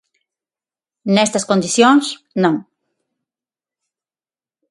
Nestas 1.15 1.47
condicións, 1.51 2.05
non. 2.43 2.55